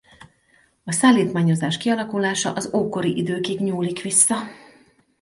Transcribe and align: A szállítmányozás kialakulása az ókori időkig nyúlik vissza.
A 0.83 0.91
szállítmányozás 0.91 1.77
kialakulása 1.77 2.53
az 2.53 2.73
ókori 2.73 3.17
időkig 3.17 3.59
nyúlik 3.59 4.01
vissza. 4.01 4.35